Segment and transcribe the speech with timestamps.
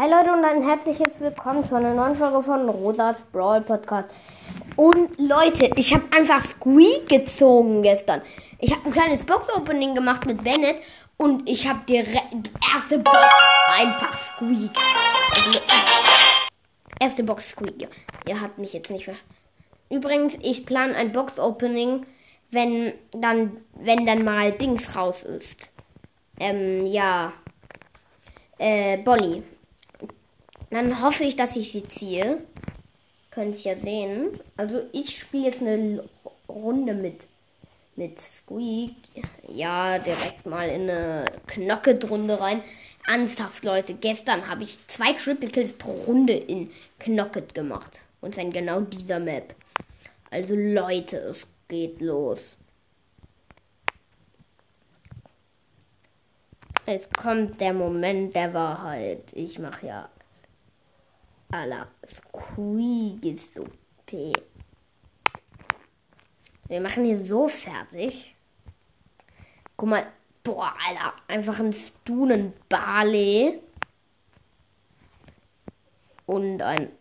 [0.00, 4.08] Hi Leute und ein herzliches Willkommen zu einer neuen Folge von Rosas Brawl Podcast.
[4.76, 8.22] Und Leute, ich habe einfach Squeak gezogen gestern.
[8.60, 10.76] Ich habe ein kleines Box-Opening gemacht mit Bennett
[11.16, 13.18] und ich habe direkt die erste Box
[13.76, 14.70] einfach Squeak.
[17.00, 17.82] Erste Box Squeak.
[17.82, 17.88] Ja.
[18.28, 19.14] Ihr habt mich jetzt nicht ver...
[19.90, 22.06] Übrigens, ich plane ein Box-Opening,
[22.52, 25.72] wenn dann, wenn dann mal Dings raus ist.
[26.38, 27.32] Ähm, ja.
[28.58, 29.42] Äh, Bonnie.
[30.70, 32.42] Dann hoffe ich, dass ich sie ziehe.
[33.30, 34.40] Könnt ihr ja sehen.
[34.56, 36.04] Also ich spiele jetzt eine
[36.48, 37.26] Runde mit
[37.98, 38.94] mit Squeak.
[39.48, 42.62] Ja, direkt mal in eine Knocket-Runde rein.
[43.06, 43.94] Ernsthaft, Leute.
[43.94, 48.00] Gestern habe ich zwei Triple Kills pro Runde in Knocket gemacht.
[48.20, 49.54] Und in genau dieser Map.
[50.30, 52.56] Also Leute, es geht los.
[56.86, 59.32] Es kommt der Moment der Wahrheit.
[59.34, 60.08] Ich mache ja
[61.50, 64.32] aller Squeaky-Suppe.
[66.68, 68.36] Wir machen hier so fertig.
[69.76, 70.06] Guck mal.
[70.42, 71.14] Boah, Alter.
[71.26, 73.60] Einfach ein Stunen Barley.
[76.26, 76.92] Und ein.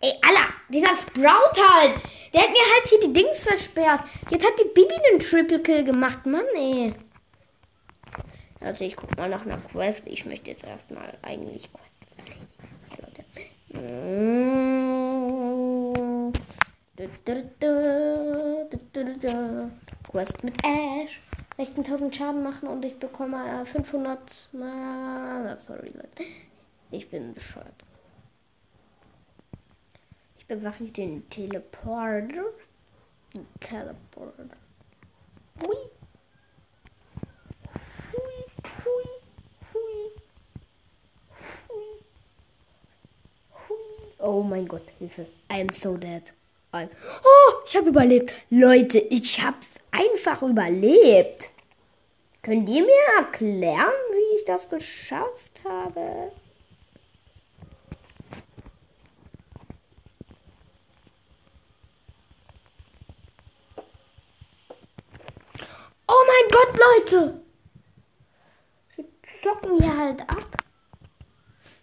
[0.00, 0.52] Ey, Alter.
[0.68, 2.00] Dieser Sprout halt.
[2.32, 4.02] Der hat mir halt hier die Dings versperrt.
[4.30, 6.24] Jetzt hat die Bibi einen Triple Kill gemacht.
[6.26, 6.94] Mann, ey.
[8.64, 10.06] Also ich guck mal nach einer Quest.
[10.06, 11.68] Ich möchte jetzt erstmal eigentlich.
[20.08, 21.20] Quest mit Ash.
[21.58, 25.58] 16.000 Schaden machen und ich bekomme 500 mal.
[25.66, 26.24] Sorry, Leute.
[26.90, 27.84] Ich bin bescheuert.
[30.38, 32.44] Ich bewache den Teleporter.
[33.60, 34.56] Teleporter.
[35.64, 35.76] Hui.
[44.24, 45.26] Oh mein Gott, Hilfe.
[45.50, 46.32] I am so dead.
[46.72, 46.88] I'm
[47.24, 48.32] oh, ich habe überlebt.
[48.50, 51.48] Leute, ich hab's einfach überlebt.
[52.40, 56.30] Könnt ihr mir erklären, wie ich das geschafft habe?
[66.06, 67.40] Oh mein Gott, Leute!
[68.96, 69.04] Sie
[69.42, 70.46] zocken hier halt ab.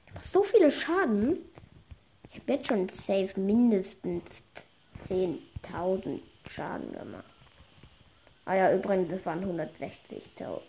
[0.08, 1.49] Ich habe so viele Schaden.
[2.32, 4.44] Ich habe jetzt schon safe mindestens
[5.08, 7.24] 10.000 Schaden gemacht.
[8.46, 10.60] Ah ja, übrigens, das waren 160.000.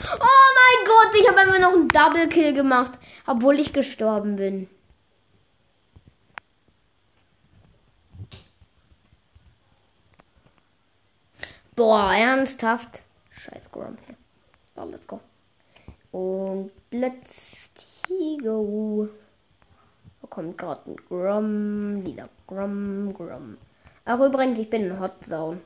[0.00, 2.92] Oh mein Gott, ich habe einfach noch einen Double Kill gemacht,
[3.26, 4.68] obwohl ich gestorben bin.
[11.74, 13.02] Boah, ernsthaft.
[13.30, 14.16] Scheiß hier.
[14.74, 15.20] So, let's go.
[16.10, 17.70] Und let's
[18.42, 19.08] go
[20.38, 23.58] kommt gerade ein Grom, wieder Grom, Grom.
[24.04, 25.60] Ach übrigens, ich bin in Hot Zone.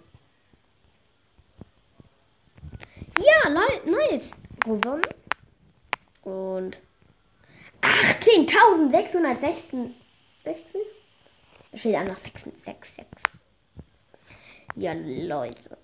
[3.19, 4.31] Ja, nice.
[4.65, 5.03] Gewonnen.
[6.23, 6.81] Und
[7.83, 9.91] 18.666.
[11.71, 13.05] Da steht einfach 666.
[14.77, 15.77] Ja, Leute.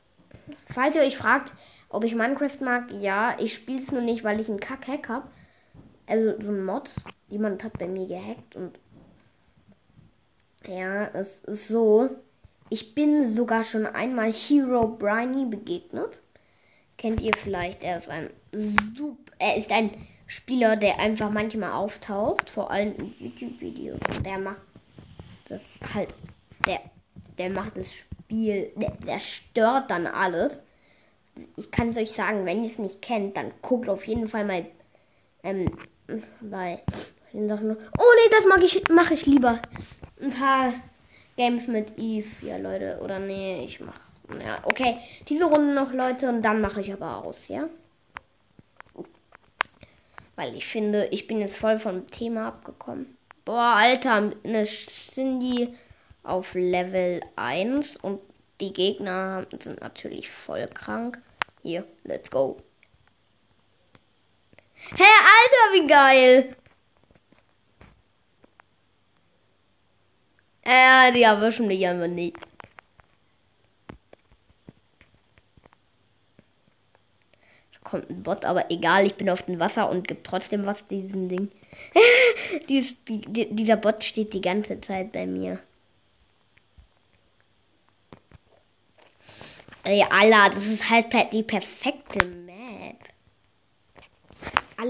[0.72, 1.52] Falls ihr euch fragt,
[1.90, 5.28] ob ich Minecraft mag, ja, ich spiele es nur nicht, weil ich einen Kack-Hack habe.
[6.08, 6.90] Also so ein Mod.
[7.28, 8.78] Jemand hat bei mir gehackt und
[10.66, 12.08] ja, es ist so.
[12.70, 16.22] Ich bin sogar schon einmal Hero Briny begegnet.
[16.96, 17.84] Kennt ihr vielleicht?
[17.84, 19.90] Er ist ein super, er ist ein
[20.26, 24.00] Spieler, der einfach manchmal auftaucht, vor allem in YouTube-Videos.
[24.24, 24.60] Der macht
[25.48, 25.60] das
[25.94, 26.14] halt,
[26.66, 26.80] der,
[27.38, 30.60] der macht das Spiel, der, der stört dann alles.
[31.56, 34.44] Ich kann es euch sagen, wenn ihr es nicht kennt, dann guckt auf jeden Fall
[34.44, 34.66] mal
[35.42, 35.70] ähm,
[36.40, 36.82] bei
[37.32, 37.70] den Sachen.
[37.70, 39.60] Oh nee, das mag ich, mache ich lieber.
[40.20, 40.72] Ein paar
[41.36, 43.00] Games mit Eve, ja Leute.
[43.02, 44.00] Oder nee, ich mach.
[44.44, 44.98] Ja, okay.
[45.28, 47.68] Diese Runde noch, Leute, und dann mache ich aber aus, ja?
[50.36, 53.16] Weil ich finde, ich bin jetzt voll vom Thema abgekommen.
[53.44, 55.74] Boah, Alter, eine Cindy
[56.22, 58.20] auf Level 1 und
[58.60, 61.20] die Gegner sind natürlich voll krank.
[61.62, 62.60] Hier, let's go.
[64.78, 66.56] Hä, hey, Alter, wie geil!
[70.62, 72.36] Äh, die erwischen mich einfach nicht.
[77.72, 80.86] Da kommt ein Bot, aber egal, ich bin auf dem Wasser und gebe trotzdem was
[80.86, 81.50] diesem Ding.
[82.68, 85.58] Dies, die, die, dieser Bot steht die ganze Zeit bei mir.
[89.84, 92.47] Ey, Allah, das ist halt die perfekte.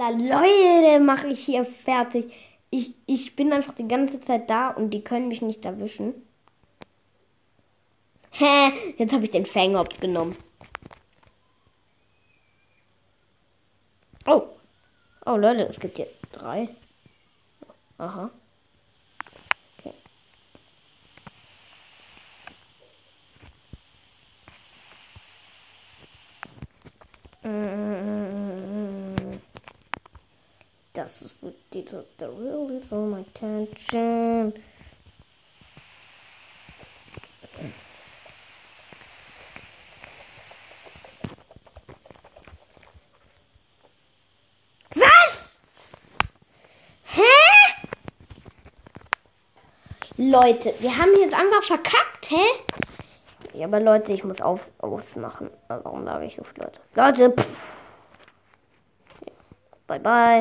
[0.01, 2.33] Aller Leute mache ich hier fertig.
[2.71, 6.15] Ich, ich bin einfach die ganze Zeit da und die können mich nicht erwischen.
[8.31, 8.73] Hä?
[8.99, 10.37] Jetzt habe ich den Fanghops genommen.
[14.27, 14.43] Oh.
[15.25, 16.69] Oh, Leute, es gibt jetzt drei.
[17.97, 18.31] Aha.
[19.79, 19.95] Okay.
[30.99, 34.53] Das ist what did the really for my attention.
[44.97, 45.61] Was?
[47.05, 47.23] Hä?
[50.17, 52.35] Leute, wir haben jetzt einfach verkackt, hä?
[53.55, 55.51] Ja, aber Leute, ich muss auf, ausmachen.
[55.69, 56.81] Warum sage ich so viele Leute?
[56.97, 57.77] Leute, pff.
[59.87, 60.37] Bye, bye.